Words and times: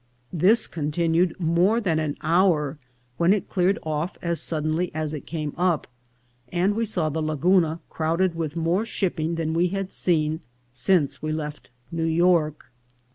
This 0.33 0.65
continued 0.65 1.39
more 1.39 1.79
than 1.79 1.99
an 1.99 2.17
hour, 2.23 2.79
when 3.17 3.33
it 3.33 3.47
cleared 3.49 3.77
off 3.83 4.17
as 4.19 4.41
suddenly 4.41 4.89
as 4.95 5.13
it 5.13 5.27
came 5.27 5.53
up, 5.57 5.85
and 6.51 6.73
we 6.73 6.85
saw 6.85 7.09
the 7.09 7.21
Laguna 7.21 7.79
crowded 7.87 8.33
with 8.33 8.55
more 8.55 8.83
shipping 8.83 9.35
than 9.35 9.53
we 9.53 9.67
had 9.67 9.91
seen 9.91 10.39
since 10.73 11.21
we 11.21 11.31
left 11.31 11.69
New 11.91 12.05
York. 12.07 12.71